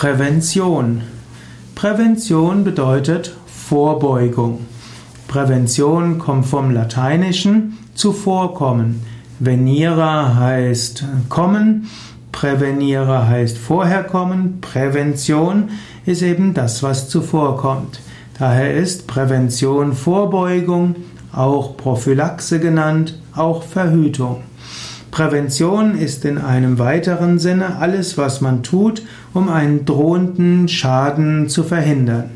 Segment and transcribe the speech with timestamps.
[0.00, 1.02] Prävention.
[1.74, 4.60] Prävention bedeutet Vorbeugung.
[5.28, 9.02] Prävention kommt vom Lateinischen zuvorkommen.
[9.40, 11.90] Venire heißt kommen,
[12.32, 15.68] prävenire heißt vorherkommen, Prävention
[16.06, 18.00] ist eben das, was zuvorkommt.
[18.38, 20.96] Daher ist Prävention Vorbeugung,
[21.30, 24.44] auch Prophylaxe genannt, auch Verhütung.
[25.10, 29.02] Prävention ist in einem weiteren Sinne alles, was man tut,
[29.34, 32.30] um einen drohenden Schaden zu verhindern.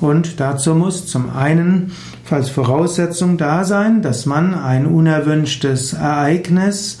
[0.00, 1.92] Und dazu muss zum einen
[2.30, 6.98] als Voraussetzung da sein, dass man ein unerwünschtes Ereignis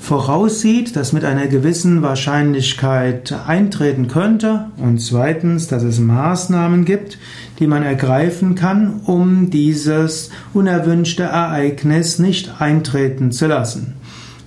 [0.00, 7.18] voraussieht, das mit einer gewissen Wahrscheinlichkeit eintreten könnte und zweitens, dass es Maßnahmen gibt,
[7.58, 13.99] die man ergreifen kann, um dieses unerwünschte Ereignis nicht eintreten zu lassen.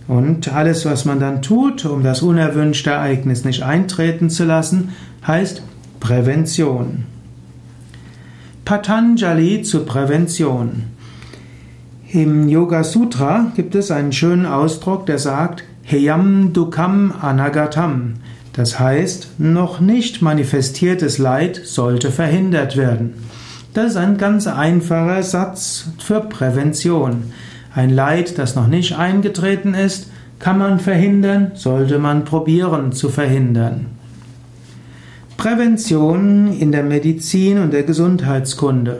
[0.08, 4.90] Und alles, was man dann tut, um das unerwünschte Ereignis nicht eintreten zu lassen,
[5.26, 5.64] heißt
[6.00, 7.06] Prävention.
[8.66, 10.84] Patanjali zur Prävention.
[12.12, 18.16] Im Yoga Sutra gibt es einen schönen Ausdruck, der sagt Heyam Dukam Anagatam.
[18.54, 23.16] Das heißt, noch nicht manifestiertes Leid sollte verhindert werden.
[23.74, 27.34] Das ist ein ganz einfacher Satz für Prävention.
[27.76, 33.88] Ein Leid, das noch nicht eingetreten ist, kann man verhindern, sollte man probieren zu verhindern.
[35.38, 39.00] Prävention in der Medizin und der Gesundheitskunde.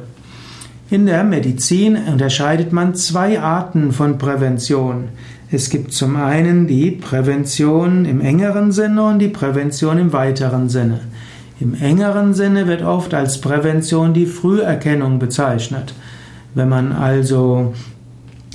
[0.90, 5.10] In der Medizin unterscheidet man zwei Arten von Prävention.
[5.52, 11.02] Es gibt zum einen die Prävention im engeren Sinne und die Prävention im weiteren Sinne.
[11.60, 15.94] Im engeren Sinne wird oft als Prävention die Früherkennung bezeichnet.
[16.56, 17.74] Wenn man also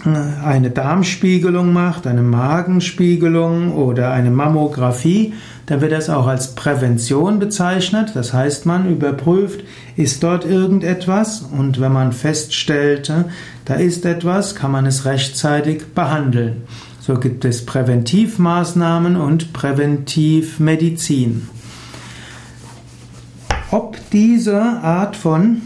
[0.06, 5.34] eine Darmspiegelung macht, eine Magenspiegelung oder eine Mammographie,
[5.66, 8.12] dann wird das auch als Prävention bezeichnet.
[8.14, 9.64] Das heißt, man überprüft,
[9.96, 13.12] ist dort irgendetwas und wenn man feststellt,
[13.64, 16.62] da ist etwas, kann man es rechtzeitig behandeln.
[17.00, 21.48] So gibt es Präventivmaßnahmen und Präventivmedizin.
[23.70, 25.62] Ob diese Art von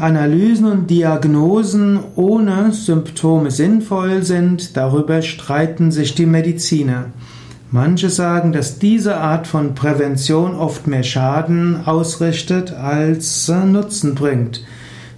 [0.00, 7.06] Analysen und Diagnosen ohne Symptome sinnvoll sind, darüber streiten sich die Mediziner.
[7.70, 14.64] Manche sagen, dass diese Art von Prävention oft mehr Schaden ausrichtet als Nutzen bringt.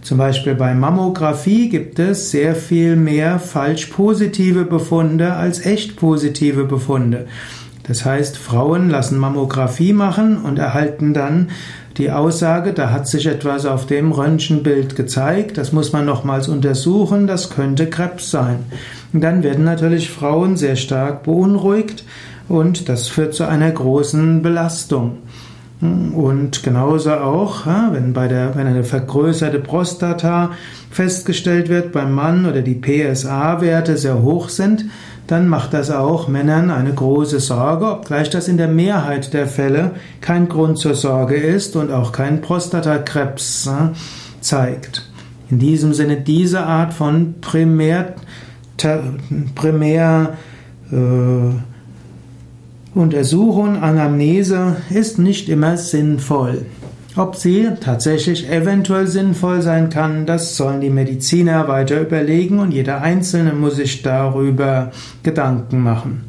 [0.02, 6.64] Zum Beispiel bei Mammographie gibt es sehr viel mehr falsch positive Befunde als echt positive
[6.64, 7.26] Befunde.
[7.82, 11.48] Das heißt, Frauen lassen Mammographie machen und erhalten dann
[12.00, 17.26] die Aussage, da hat sich etwas auf dem Röntgenbild gezeigt, das muss man nochmals untersuchen,
[17.26, 18.64] das könnte Krebs sein.
[19.12, 22.04] Und dann werden natürlich Frauen sehr stark beunruhigt
[22.48, 25.18] und das führt zu einer großen Belastung.
[25.80, 30.50] Und genauso auch, wenn, bei der, wenn eine vergrößerte Prostata
[30.90, 34.84] festgestellt wird beim Mann oder die PSA-Werte sehr hoch sind,
[35.26, 39.92] dann macht das auch Männern eine große Sorge, obgleich das in der Mehrheit der Fälle
[40.20, 43.70] kein Grund zur Sorge ist und auch kein Prostatakrebs
[44.40, 45.08] zeigt.
[45.48, 48.14] In diesem Sinne, diese Art von Primär,
[49.54, 50.36] Primär
[50.90, 51.69] äh,
[52.94, 56.66] Untersuchung, Anamnese ist nicht immer sinnvoll.
[57.14, 63.02] Ob sie tatsächlich eventuell sinnvoll sein kann, das sollen die Mediziner weiter überlegen und jeder
[63.02, 64.90] Einzelne muss sich darüber
[65.22, 66.24] Gedanken machen.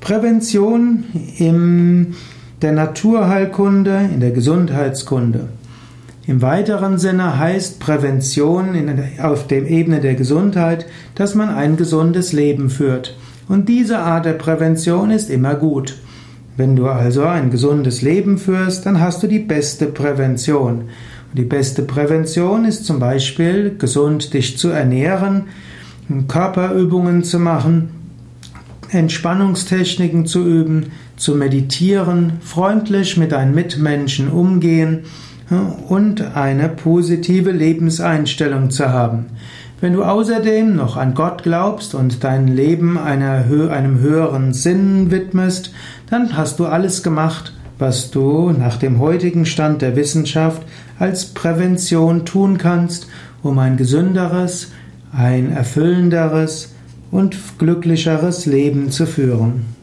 [0.00, 1.04] Prävention
[1.38, 2.14] in
[2.60, 5.48] der Naturheilkunde, in der Gesundheitskunde.
[6.26, 8.90] Im weiteren Sinne heißt Prävention
[9.22, 13.16] auf der Ebene der Gesundheit, dass man ein gesundes Leben führt.
[13.48, 15.96] Und diese Art der Prävention ist immer gut.
[16.56, 20.80] Wenn du also ein gesundes Leben führst, dann hast du die beste Prävention.
[21.30, 25.44] Und die beste Prävention ist zum Beispiel, gesund dich zu ernähren,
[26.28, 27.90] Körperübungen zu machen,
[28.90, 35.00] Entspannungstechniken zu üben, zu meditieren, freundlich mit deinen Mitmenschen umgehen
[35.88, 39.26] und eine positive Lebenseinstellung zu haben.
[39.86, 45.70] Wenn du außerdem noch an Gott glaubst und dein Leben einer, einem höheren Sinn widmest,
[46.10, 50.62] dann hast du alles gemacht, was du nach dem heutigen Stand der Wissenschaft
[50.98, 53.06] als Prävention tun kannst,
[53.44, 54.72] um ein gesünderes,
[55.12, 56.74] ein erfüllenderes
[57.12, 59.75] und glücklicheres Leben zu führen.